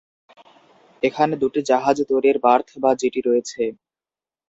এখানে 1.03 1.33
দুটি 1.41 1.59
জাহাজ 1.69 1.97
তৈরির 2.09 2.37
বার্থ 2.45 2.69
বা 2.83 2.91
জেটি 3.01 3.21
রয়েছে। 3.21 3.61